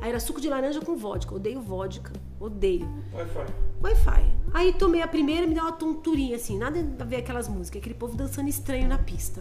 [0.00, 1.34] Aí era suco de laranja com vodka.
[1.34, 2.12] Odeio vodka.
[2.40, 2.86] Odeio.
[3.12, 3.46] Wi-Fi.
[3.82, 4.24] Wi-Fi.
[4.52, 7.94] Aí tomei a primeira, me deu uma tonturinha assim, nada a ver aquelas músicas, aquele
[7.94, 9.40] povo dançando estranho na pista.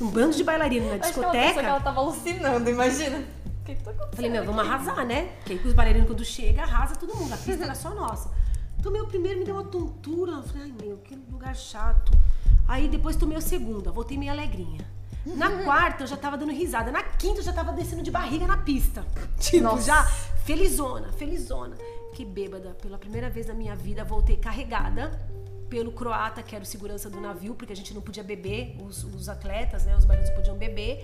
[0.00, 1.66] Um bando de bailarino na Eu Acho que ela que discoteca.
[1.68, 3.22] ela tava alucinando, imagina.
[3.62, 4.16] O que que tá acontecendo?
[4.16, 5.36] Falei, meu, vamos arrasar, né?
[5.38, 7.32] Porque aí os bailarinos quando chega, arrasa todo mundo.
[7.32, 8.28] A pista era só nossa.
[8.82, 10.32] Tomei o primeiro, me deu uma tontura.
[10.32, 12.12] Eu Falei, ai meu, que lugar chato.
[12.66, 14.84] Aí depois tomei o segundo, voltei meio alegrinha.
[15.24, 16.90] Na quarta eu já tava dando risada.
[16.90, 19.06] Na quinta eu já tava descendo de barriga na pista.
[19.38, 19.82] Tipo, Nossa.
[19.82, 20.04] já
[20.44, 21.76] felizona, felizona.
[22.14, 22.70] Que bêbada.
[22.82, 25.20] Pela primeira vez na minha vida voltei carregada
[25.70, 29.04] pelo croata, que era o segurança do navio, porque a gente não podia beber, os,
[29.04, 31.02] os atletas, né, os bailarinos podiam beber.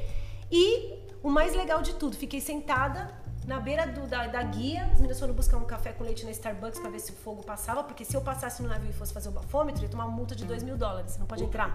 [0.51, 3.12] E o mais legal de tudo, fiquei sentada
[3.46, 4.85] na beira do- da, da guia.
[4.92, 7.42] As meninas foram buscar um café com leite na Starbucks pra ver se o fogo
[7.42, 10.14] passava, porque se eu passasse no navio e fosse fazer o bafômetro, ia tomar uma
[10.16, 11.12] multa de 2 mil dólares.
[11.12, 11.72] Você não pode entrar.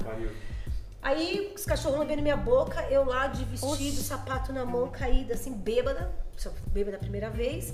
[1.01, 3.67] Aí os cachorros lambendo minha boca, eu lá de vestido,
[4.01, 6.13] sapato na mão, caída, assim, bêbada.
[6.67, 7.73] Bêbada a primeira vez.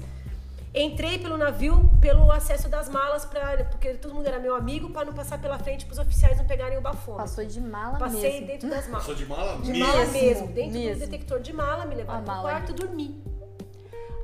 [0.73, 5.03] Entrei pelo navio, pelo acesso das malas, pra, porque todo mundo era meu amigo, pra
[5.03, 7.25] não passar pela frente pros oficiais não pegarem o bafômetro.
[7.25, 8.47] Passou de mala Passei mesmo.
[8.47, 9.05] dentro das malas.
[9.05, 9.87] Sou de mala De mesmo.
[9.87, 10.93] mala Mesmo, dentro mesmo.
[10.93, 12.81] do detector de mala, me levaram A pro mala quarto, ali.
[12.81, 13.23] dormi.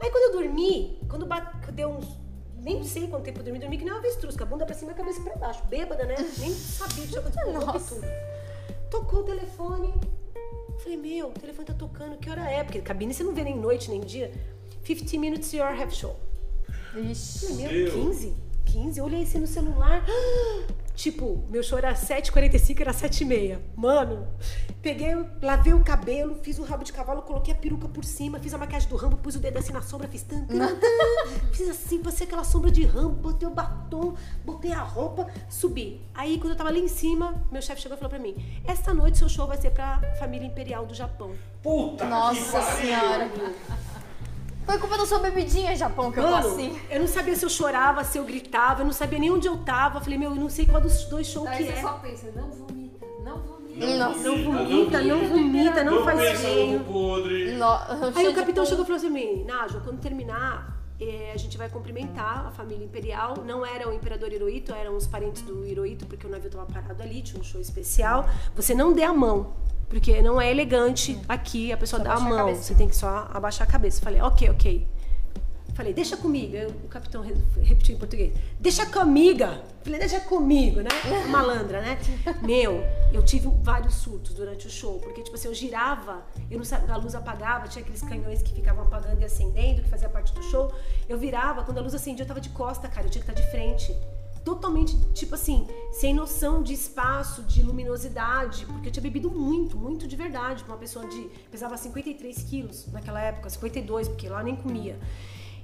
[0.03, 2.07] Aí quando eu dormi, quando bate- deu uns.
[2.57, 4.75] Nem sei quanto tempo eu dormi, dormi que nem uma avestruz, com a bunda pra
[4.75, 5.63] cima e a cabeça pra baixo.
[5.65, 6.15] Bêbada, né?
[6.37, 8.03] Nem sabia o que tinha acontecido.
[8.05, 8.89] e.
[8.91, 9.93] Tocou o telefone.
[10.79, 12.63] Falei, meu, o telefone tá tocando, que hora é?
[12.63, 14.31] Porque cabine você não vê nem noite, nem dia.
[14.83, 16.15] 15 minutes your half show.
[16.99, 17.53] Ixi.
[17.53, 17.91] Meu, Meu.
[17.91, 18.35] 15?
[18.65, 18.99] 15?
[18.99, 20.03] Eu olhei assim no celular.
[20.95, 23.59] Tipo, meu show era 7h45, era 7h30.
[23.75, 24.25] Mano,
[24.81, 28.53] peguei, lavei o cabelo, fiz o rabo de cavalo, coloquei a peruca por cima, fiz
[28.53, 30.79] a maquiagem do Rambo, pus o dedo assim na sombra, fiz tan, tan, tan.
[31.51, 36.01] Fiz assim, passei aquela sombra de Rambo, botei o batom, botei a roupa, subi.
[36.13, 38.33] Aí, quando eu tava lá em cima, meu chefe chegou e falou pra mim:
[38.65, 41.31] Esta noite seu show vai ser pra família imperial do Japão.
[41.61, 42.81] Puta que Nossa pariu.
[42.81, 43.31] senhora.
[44.65, 46.77] Foi culpa da sua bebidinha, Japão, que eu tô assim.
[46.89, 49.57] eu não sabia se eu chorava, se eu gritava, eu não sabia nem onde eu
[49.57, 50.01] tava.
[50.01, 51.81] Falei, meu, eu não sei qual dos dois shows Aí que você é.
[51.81, 53.97] só pensa, não vomita, não vomita.
[53.97, 54.19] Nossa.
[54.19, 56.85] Não vomita, não vomita, não Não faz feio.
[58.15, 61.57] Aí o capitão chegou e falou assim: pra mim, Nájua, quando terminar, eh, a gente
[61.57, 63.35] vai cumprimentar a família imperial.
[63.45, 67.03] Não era o imperador Hirohito, eram os parentes do Hirohito, porque o navio tava parado
[67.03, 68.27] ali, tinha um show especial.
[68.55, 69.53] Você não dê a mão,
[69.89, 72.45] porque não é elegante aqui a pessoa Só dar a abaixar a mão.
[72.47, 72.63] cabeça.
[72.63, 74.01] Você tem que só abaixar a cabeça.
[74.01, 74.87] Falei, ok, ok.
[75.73, 76.55] Falei, deixa comigo.
[76.55, 78.33] Aí o capitão re- repetiu em português.
[78.61, 79.43] Deixa comigo.
[79.83, 80.89] Falei, deixa comigo, né?
[81.29, 81.99] Malandra, né?
[82.41, 84.99] Meu, eu tive vários surtos durante o show.
[84.99, 88.53] Porque, tipo assim, eu girava, eu não sabia, a luz apagava, tinha aqueles canhões que
[88.53, 90.71] ficavam apagando e acendendo, que fazia parte do show.
[91.09, 93.07] Eu virava, quando a luz acendia, eu tava de costa, cara.
[93.07, 93.93] Eu tinha que estar de frente.
[94.45, 98.65] Totalmente, tipo assim, sem noção de espaço, de luminosidade.
[98.67, 100.63] Porque eu tinha bebido muito, muito de verdade.
[100.63, 101.23] Pra uma pessoa de.
[101.51, 104.99] pesava 53 quilos naquela época, 52, porque lá nem comia.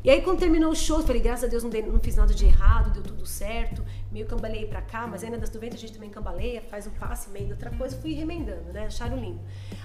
[0.04, 2.15] E aí, quando terminou o show, eu falei, graças a Deus não, dei- não fiz
[2.15, 3.86] nada de errado, deu tudo certo.
[4.12, 7.30] Meio cambaleei pra cá, mas ainda das 90 a gente também cambaleia, faz um passe,
[7.30, 7.96] emenda outra coisa.
[7.98, 8.88] Fui remendando, né?
[8.88, 9.39] Acharam lindo.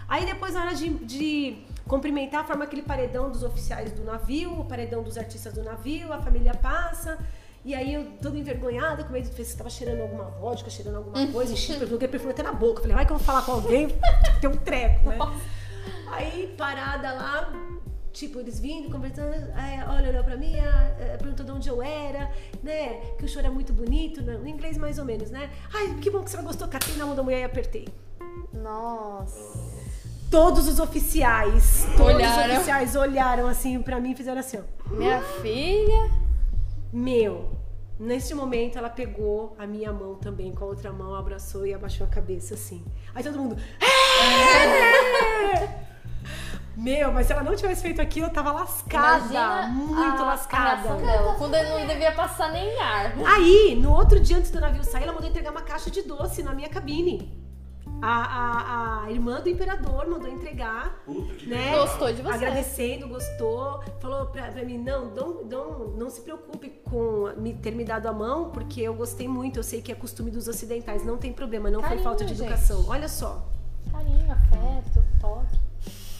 [0.09, 4.65] Aí depois, na hora de, de cumprimentar, forma aquele paredão dos oficiais do navio, o
[4.65, 7.19] paredão dos artistas do navio, a família passa.
[7.67, 10.99] E aí eu toda envergonhada, com medo de ver se estava cheirando alguma vodka, cheirando
[10.99, 12.81] alguma coisa, enchi de perfume, perfume até na boca.
[12.81, 13.89] Falei, vai que eu vou falar com alguém,
[14.41, 15.19] tem um treco, né?
[16.13, 17.53] Aí, parada lá,
[18.13, 22.31] tipo, eles vindo, conversando, aí, olha, olhou pra mim, eh, perguntou de onde eu era,
[22.63, 23.01] né?
[23.19, 24.35] Que o show era muito bonito, né?
[24.35, 25.51] no inglês mais ou menos, né?
[25.75, 27.89] Ai, que bom que você gostou, catei na mão da mulher e apertei.
[28.53, 29.75] Nossa.
[30.31, 32.47] Todos os oficiais, todos Olharam.
[32.47, 34.95] os oficiais olharam assim pra mim e fizeram assim, ó.
[34.95, 36.26] Minha filha.
[36.97, 37.51] Meu,
[38.01, 42.07] nesse momento ela pegou a minha mão também com a outra mão, abraçou e abaixou
[42.07, 42.83] a cabeça assim.
[43.15, 43.55] Aí todo mundo.
[43.79, 45.69] "É!"
[46.75, 49.27] Meu, mas se ela não tivesse feito aquilo, eu tava lascada.
[49.27, 50.95] Imagina muito a, lascada.
[50.95, 51.35] dela.
[51.37, 53.13] Quando ele não devia passar nem ar.
[53.27, 56.43] Aí, no outro dia antes do navio sair, ela mandou entregar uma caixa de doce
[56.43, 57.46] na minha cabine.
[58.03, 61.03] A, a, a irmã do imperador mandou entregar.
[61.05, 61.73] Puta que né?
[61.77, 62.35] Gostou de você.
[62.35, 63.83] Agradecendo, gostou.
[64.01, 68.07] Falou pra, pra mim, não, não, não, não se preocupe com me, ter me dado
[68.07, 69.59] a mão, porque eu gostei muito.
[69.59, 72.35] Eu sei que é costume dos ocidentais, não tem problema, não Carinho, foi falta de
[72.35, 72.47] gente.
[72.47, 72.85] educação.
[72.89, 73.47] Olha só.
[73.91, 75.67] Carinho, afeto, toque.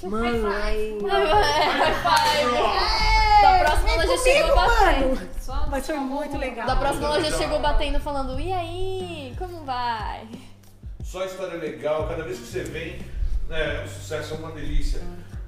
[0.03, 0.99] Mano, aí...
[3.43, 5.29] Da próxima ela já chegou batendo.
[5.71, 6.67] Mas foi muito legal.
[6.67, 9.35] Da próxima ela já chegou batendo falando, e aí?
[9.39, 10.27] Como vai?
[11.07, 13.01] Só história legal, cada vez que você vem,
[13.49, 15.01] né, o sucesso é uma delícia.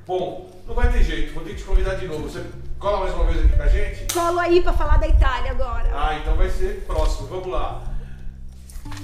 [0.06, 2.28] Bom, não vai ter jeito, vou ter que te convidar de novo.
[2.28, 2.46] Você
[2.78, 4.14] cola mais uma vez aqui com a gente?
[4.14, 5.90] Colo aí pra falar da Itália agora.
[5.92, 7.82] Ah, então vai ser próximo, vamos lá.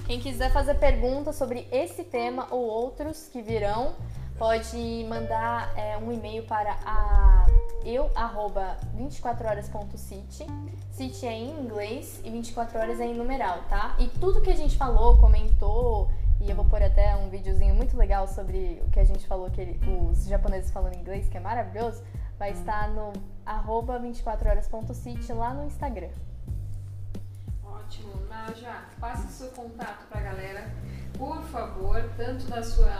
[0.06, 3.96] Quem quiser fazer perguntas sobre esse tema ou outros que virão,
[4.38, 7.46] pode mandar é, um e-mail para a
[7.84, 10.46] eu arroba 24horas.city.
[10.92, 13.96] City é em inglês e 24 horas é em numeral, tá?
[13.98, 16.08] E tudo que a gente falou, comentou,
[16.44, 19.50] e eu vou pôr até um videozinho muito legal sobre o que a gente falou,
[19.50, 19.80] que ele-
[20.10, 22.02] os japoneses falando inglês, que é maravilhoso,
[22.38, 23.12] vai estar no
[23.46, 26.10] arroba 24horas.city lá no Instagram.
[27.64, 28.12] Ótimo.
[28.28, 30.70] Naja, passe seu contato pra galera,
[31.16, 32.92] por favor, tanto da sua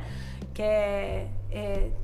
[0.53, 1.27] Quer é,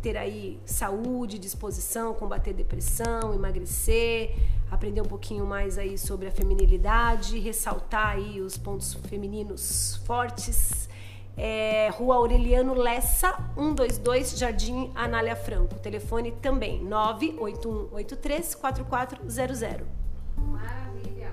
[0.01, 4.35] ter aí saúde, disposição, combater depressão, emagrecer,
[4.69, 10.89] aprender um pouquinho mais aí sobre a feminilidade, ressaltar aí os pontos femininos fortes.
[11.37, 15.75] É, Rua Aureliano Lessa, 122, Jardim Anália Franco.
[15.75, 19.87] Telefone também 98183 4400.
[20.35, 21.31] Maravilha.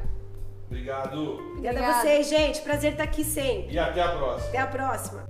[0.66, 1.20] Obrigado.
[1.20, 1.86] Obrigada Obrigada.
[1.86, 2.60] a vocês, gente.
[2.60, 3.74] Prazer estar aqui sempre.
[3.74, 4.48] E até a próxima.
[4.48, 5.24] Até a próxima.